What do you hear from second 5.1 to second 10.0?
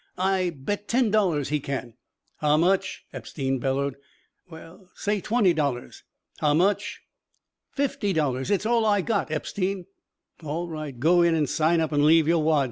twenty dollars." "How much?" "Fifty dollars. It's all I got, Epstein."